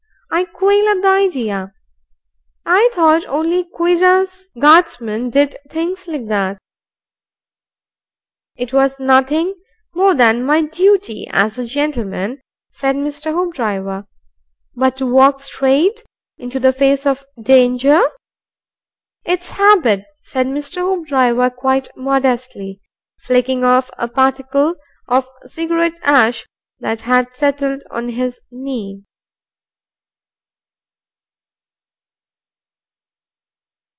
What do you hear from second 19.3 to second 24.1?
habit," said Mr. Hoopdriver, quite modestly, flicking off a